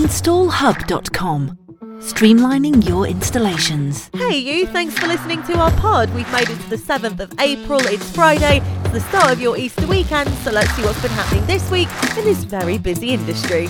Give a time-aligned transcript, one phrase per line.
[0.00, 1.58] installhub.com.
[2.00, 4.08] Streamlining your installations.
[4.14, 6.08] Hey, you, thanks for listening to our pod.
[6.14, 7.80] We've made it to the 7th of April.
[7.82, 8.62] It's Friday.
[8.84, 11.88] It's the start of your Easter weekend, so let's see what's been happening this week
[12.16, 13.68] in this very busy industry.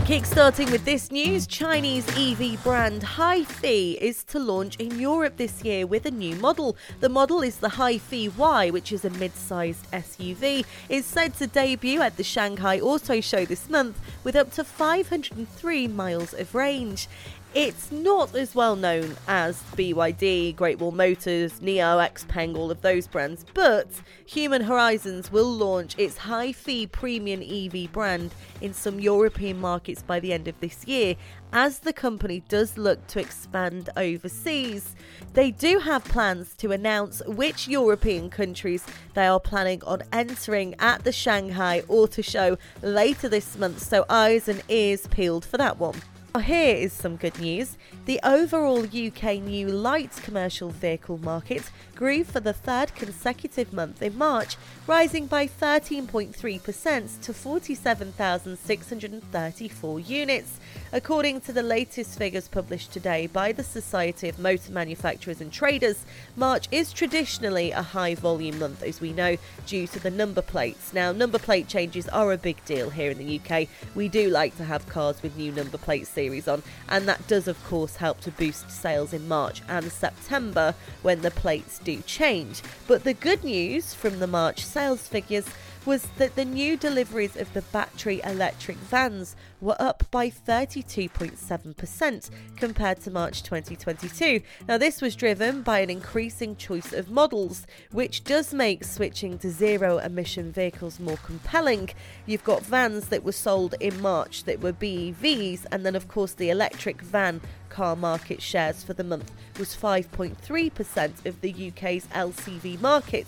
[0.00, 5.86] Kickstarting with this news, Chinese EV brand HiPhi is to launch in Europe this year
[5.86, 6.76] with a new model.
[7.00, 10.64] The model is the HiPhi Y, which is a mid-sized SUV.
[10.88, 15.88] Is said to debut at the Shanghai Auto Show this month with up to 503
[15.88, 17.08] miles of range.
[17.54, 23.06] It's not as well known as BYD, Great Wall Motors, NIO, XPeng, all of those
[23.06, 23.88] brands, but
[24.24, 30.32] Human Horizons will launch its HiPhi premium EV brand in some European markets by the
[30.32, 31.14] end of this year
[31.52, 34.96] as the company does look to expand overseas.
[35.34, 41.04] They do have plans to announce which European countries they are planning on entering at
[41.04, 46.00] the Shanghai Auto Show later this month, so eyes and ears peeled for that one.
[46.34, 47.76] Oh, here is some good news.
[48.06, 54.16] The overall UK new light commercial vehicle market grew for the third consecutive month in
[54.16, 60.58] March, rising by 13.3% to 47,634 units.
[60.90, 66.06] According to the latest figures published today by the Society of Motor Manufacturers and Traders,
[66.34, 69.36] March is traditionally a high volume month, as we know,
[69.66, 70.94] due to the number plates.
[70.94, 73.68] Now, number plate changes are a big deal here in the UK.
[73.94, 77.48] We do like to have cars with new number plate series on, and that does,
[77.48, 82.62] of course, help to boost sales in March and September when the plates do change.
[82.86, 85.46] But the good news from the March sales figures
[85.84, 93.00] was that the new deliveries of the battery electric vans were up by 32.7% compared
[93.00, 94.40] to March 2022.
[94.68, 99.50] Now, this was driven by an increasing choice of models, which does make switching to
[99.50, 101.90] zero emission vehicles more compelling.
[102.26, 106.34] You've got vans that were sold in March that were BEVs, and then, of course,
[106.34, 112.78] the electric van car market shares for the month was 5.3% of the UK's LCV
[112.80, 113.26] market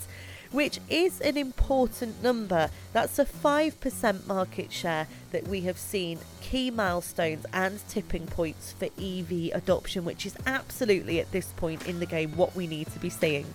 [0.54, 2.70] which is an important number.
[2.92, 8.84] That's a 5% market share that we have seen key milestones and tipping points for
[8.96, 13.00] EV adoption, which is absolutely at this point in the game what we need to
[13.00, 13.46] be seeing.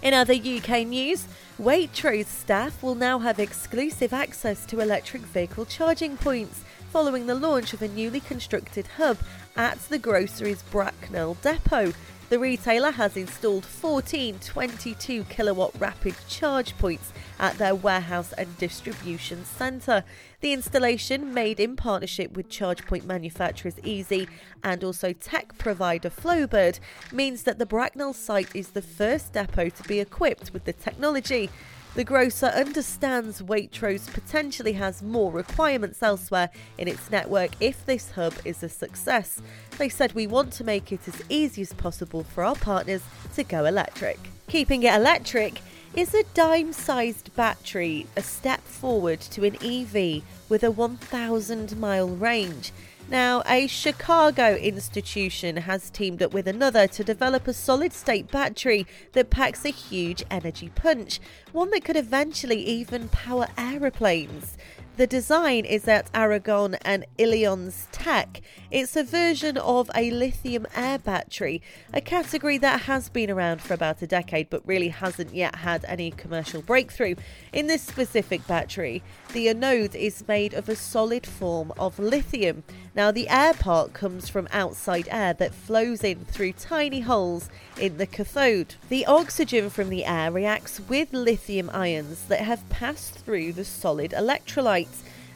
[0.00, 1.26] In other UK news,
[1.60, 7.72] Waitrose staff will now have exclusive access to electric vehicle charging points following the launch
[7.72, 9.18] of a newly constructed hub
[9.56, 11.92] at the grocery's Bracknell depot.
[12.30, 19.46] The retailer has installed 14 22 kilowatt rapid charge points at their warehouse and distribution
[19.46, 20.04] centre.
[20.40, 24.28] The installation, made in partnership with charge point manufacturers Easy
[24.62, 26.80] and also tech provider Flowbird,
[27.12, 31.48] means that the Bracknell site is the first depot to be equipped with the technology.
[31.94, 38.34] The grocer understands Waitrose potentially has more requirements elsewhere in its network if this hub
[38.44, 39.42] is a success.
[39.78, 43.02] They said we want to make it as easy as possible for our partners
[43.34, 44.18] to go electric.
[44.46, 45.60] Keeping it electric
[45.94, 52.08] is a dime sized battery a step forward to an EV with a 1,000 mile
[52.08, 52.70] range.
[53.10, 58.86] Now, a Chicago institution has teamed up with another to develop a solid state battery
[59.12, 61.18] that packs a huge energy punch,
[61.52, 64.58] one that could eventually even power aeroplanes.
[64.98, 68.40] The design is at Argonne and Illinois Tech.
[68.68, 71.62] It's a version of a lithium air battery,
[71.94, 75.84] a category that has been around for about a decade but really hasn't yet had
[75.84, 77.14] any commercial breakthrough.
[77.52, 82.64] In this specific battery, the anode is made of a solid form of lithium.
[82.92, 87.48] Now, the air part comes from outside air that flows in through tiny holes
[87.78, 88.74] in the cathode.
[88.88, 94.10] The oxygen from the air reacts with lithium ions that have passed through the solid
[94.10, 94.87] electrolyte.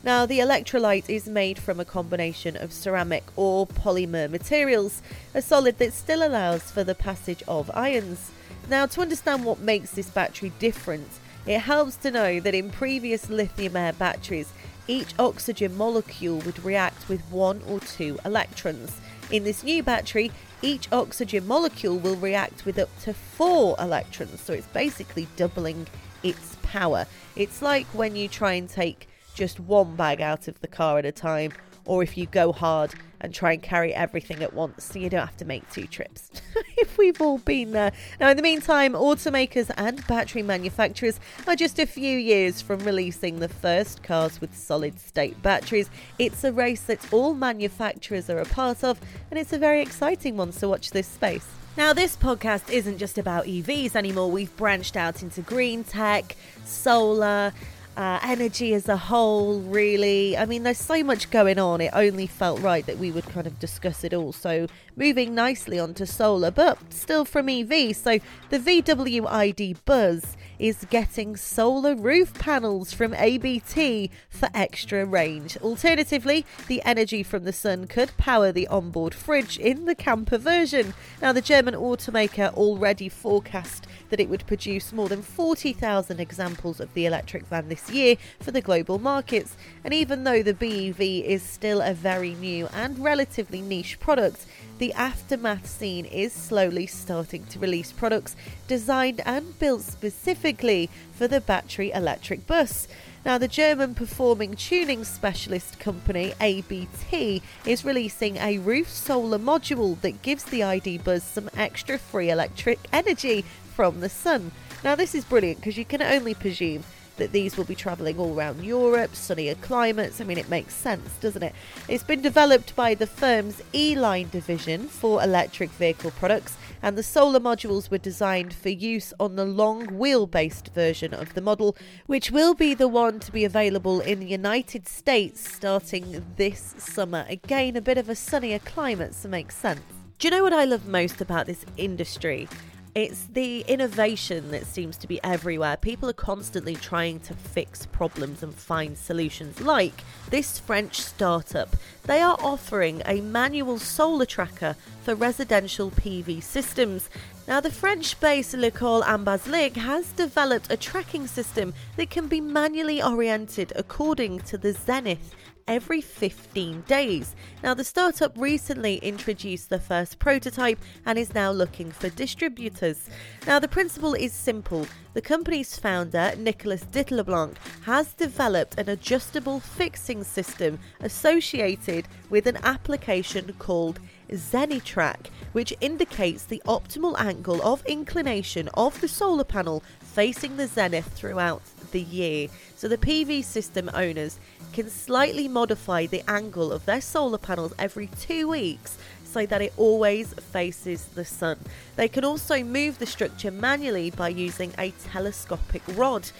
[0.04, 5.00] Now, the electrolyte is made from a combination of ceramic or polymer materials,
[5.32, 8.32] a solid that still allows for the passage of ions.
[8.68, 11.08] Now, to understand what makes this battery different,
[11.46, 14.52] it helps to know that in previous lithium air batteries,
[14.88, 19.00] each oxygen molecule would react with one or two electrons.
[19.30, 20.32] In this new battery,
[20.62, 25.86] each oxygen molecule will react with up to four electrons, so it's basically doubling
[26.22, 27.06] its power.
[27.36, 31.04] It's like when you try and take just one bag out of the car at
[31.04, 31.52] a time,
[31.84, 35.26] or if you go hard and try and carry everything at once so you don't
[35.26, 36.30] have to make two trips.
[36.76, 37.92] if we've all been there.
[38.20, 43.38] Now, in the meantime, automakers and battery manufacturers are just a few years from releasing
[43.38, 45.88] the first cars with solid state batteries.
[46.18, 49.00] It's a race that all manufacturers are a part of,
[49.30, 51.46] and it's a very exciting one, so watch this space.
[51.74, 54.30] Now, this podcast isn't just about EVs anymore.
[54.30, 56.36] We've branched out into green tech,
[56.66, 57.54] solar,
[57.96, 60.36] uh, energy as a whole, really.
[60.36, 61.80] I mean, there's so much going on.
[61.80, 64.32] It only felt right that we would kind of discuss it all.
[64.32, 64.66] So,
[64.96, 67.94] moving nicely onto solar, but still from EV.
[67.96, 68.18] So,
[68.50, 75.56] the VW ID Buzz is getting solar roof panels from ABT for extra range.
[75.58, 80.94] Alternatively, the energy from the sun could power the onboard fridge in the camper version.
[81.20, 86.92] Now, the German automaker already forecast that it would produce more than 40,000 examples of
[86.94, 89.56] the electric van this year for the global markets.
[89.84, 94.46] And even though the BEV is still a very new and relatively niche product,
[94.78, 98.34] the aftermath scene is slowly starting to release products
[98.66, 102.88] designed and built specifically for the battery electric bus.
[103.24, 110.22] Now, the German performing tuning specialist company ABT is releasing a roof solar module that
[110.22, 113.44] gives the ID Buzz some extra free electric energy
[113.76, 114.50] from the sun.
[114.82, 116.82] Now, this is brilliant because you can only presume
[117.16, 120.20] that these will be travelling all around Europe, sunnier climates.
[120.20, 121.54] I mean, it makes sense, doesn't it?
[121.88, 127.02] It's been developed by the firm's E Line division for electric vehicle products, and the
[127.02, 131.76] solar modules were designed for use on the long wheel-based version of the model,
[132.06, 137.24] which will be the one to be available in the United States starting this summer.
[137.28, 139.80] Again, a bit of a sunnier climate, so makes sense.
[140.18, 142.48] Do you know what I love most about this industry?
[142.94, 145.78] It's the innovation that seems to be everywhere.
[145.78, 149.62] People are constantly trying to fix problems and find solutions.
[149.62, 151.74] Like this French startup,
[152.04, 157.08] they are offering a manual solar tracker for residential PV systems.
[157.48, 162.40] Now, the French based L'École en Basilique has developed a tracking system that can be
[162.40, 165.34] manually oriented according to the zenith
[165.66, 167.34] every 15 days.
[167.62, 173.08] Now, the startup recently introduced the first prototype and is now looking for distributors.
[173.44, 174.86] Now, the principle is simple.
[175.14, 183.54] The company's founder, Nicolas Ditteleblanc, has developed an adjustable fixing system associated with an application
[183.58, 183.98] called
[184.32, 191.06] ZeniTrack, which indicates the optimal angle of inclination of the solar panel facing the zenith
[191.14, 191.62] throughout
[191.92, 192.48] the year.
[192.76, 194.38] So the PV system owners
[194.72, 199.72] can slightly modify the angle of their solar panels every two weeks so that it
[199.76, 201.58] always faces the sun.
[201.96, 206.30] They can also move the structure manually by using a telescopic rod.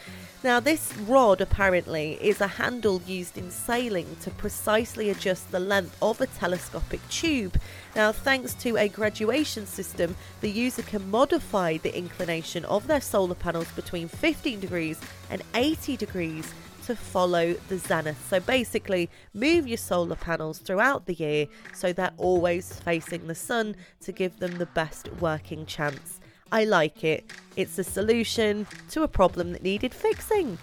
[0.45, 5.97] Now, this rod apparently is a handle used in sailing to precisely adjust the length
[6.03, 7.61] of a telescopic tube.
[7.95, 13.37] Now, thanks to a graduation system, the user can modify the inclination of their solar
[13.37, 14.99] panels between 15 degrees
[15.31, 16.53] and 80 degrees
[16.87, 18.27] to follow the zenith.
[18.29, 23.77] So basically, move your solar panels throughout the year so they're always facing the sun
[24.01, 26.19] to give them the best working chance.
[26.53, 27.25] I like it.
[27.57, 30.59] It's a solution to a problem that needed fixing.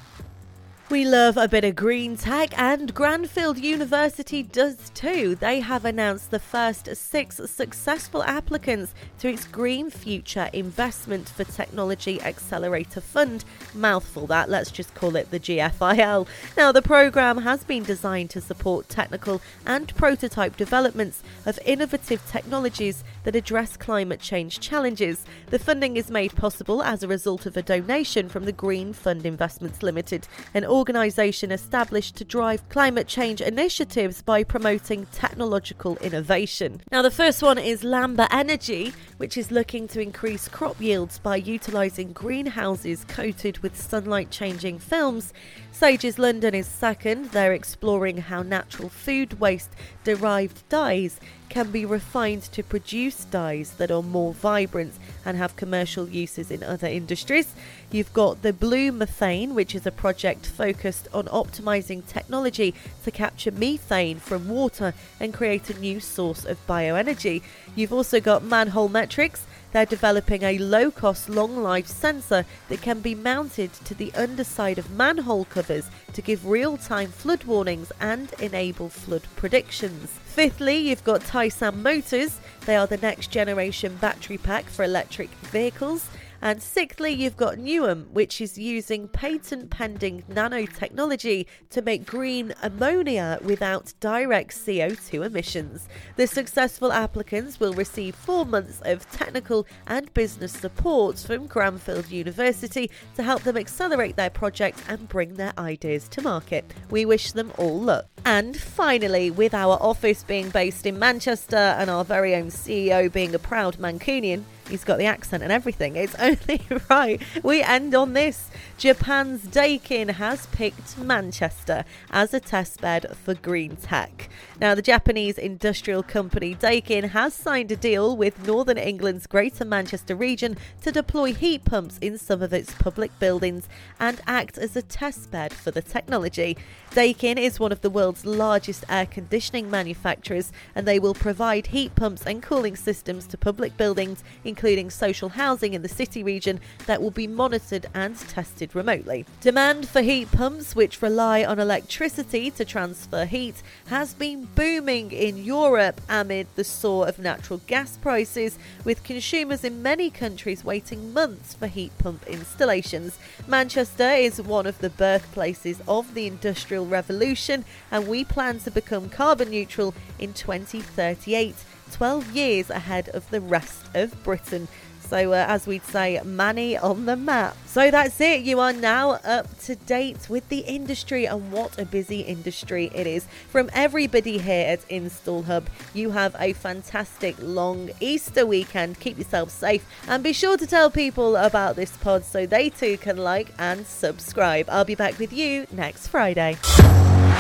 [0.90, 5.36] We love a bit of green tech, and Cranfield University does too.
[5.36, 12.20] They have announced the first six successful applicants to its Green Future Investment for Technology
[12.24, 13.46] Accelerator Fund.
[13.76, 16.28] Mouthful that, let's just call it the GFIL.
[16.58, 23.04] Now, the programme has been designed to support technical and prototype developments of innovative technologies
[23.26, 25.24] that address climate change challenges.
[25.52, 29.24] The funding is made possible as a result of a donation from the Green Fund
[29.24, 36.82] Investments Limited, an organisation established to drive climate change initiatives by promoting technological innovation.
[36.90, 41.36] Now, the first one is Lambda Energy, which is looking to increase crop yields by
[41.36, 45.34] utilising greenhouses coated with sunlight changing films.
[45.74, 47.26] Sages London is second.
[47.32, 49.72] They're exploring how natural food waste
[50.06, 51.20] derived dyes
[51.50, 54.94] can be refined to produce dyes that are more vibrant
[55.26, 57.54] and have commercial uses in other industries.
[57.92, 64.20] You've got the Bluemethane, which is a project focused on optimizing technology to capture methane
[64.20, 67.42] from water and create a new source of bioenergy.
[67.76, 69.42] You've also got ManholeMetrics.
[69.72, 74.80] They're developing a low cost, long life sensor that can be mounted to the underside
[74.80, 80.10] of manhole covers to give real time flood warnings and enable flood predictions.
[80.26, 82.40] Fifthly, you've got TaiSan Motors.
[82.66, 86.08] They are the next generation battery pack for electric vehicles.
[86.42, 93.40] And sixthly, you've got Nium, which is using patent pending nanotechnology to make green ammonia
[93.44, 95.88] without direct CO2 emissions.
[96.16, 102.90] The successful applicants will receive four months of technical and business support from Cranfield University
[103.16, 106.66] to help them accelerate their project and bring their ideas to market.
[106.90, 108.19] We wish them all luck.
[108.26, 113.34] And finally, with our office being based in Manchester and our very own CEO being
[113.34, 115.96] a proud Mancunian, he's got the accent and everything.
[115.96, 118.50] It's only right we end on this.
[118.78, 124.30] Japan's Daikin has picked Manchester as a testbed for green tech.
[124.60, 130.16] Now, the Japanese industrial company Daikin has signed a deal with Northern England's Greater Manchester
[130.16, 133.68] region to deploy heat pumps in some of its public buildings
[134.00, 136.58] and act as a testbed for the technology.
[136.92, 141.96] Daikin is one of the world's largest air conditioning manufacturers, and they will provide heat
[141.96, 147.02] pumps and cooling systems to public buildings, including social housing in the city region, that
[147.02, 149.26] will be monitored and tested remotely.
[149.42, 155.38] Demand for heat pumps, which rely on electricity to transfer heat, has been booming in
[155.38, 161.54] Europe amid the soar of natural gas prices, with consumers in many countries waiting months
[161.54, 163.18] for heat pump installations.
[163.48, 169.10] Manchester is one of the birthplaces of the industrial revolution, and we plan to become
[169.10, 171.56] carbon neutral in 2038,
[171.92, 174.68] 12 years ahead of the rest of Britain.
[175.10, 177.58] So, uh, as we'd say, money on the map.
[177.66, 178.42] So that's it.
[178.42, 183.08] You are now up to date with the industry, and what a busy industry it
[183.08, 183.26] is.
[183.50, 189.00] From everybody here at Install Hub, you have a fantastic long Easter weekend.
[189.00, 192.96] Keep yourself safe and be sure to tell people about this pod so they too
[192.98, 194.70] can like and subscribe.
[194.70, 196.58] I'll be back with you next Friday.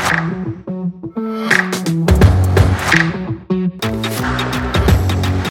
[0.10, 0.69] Thank you.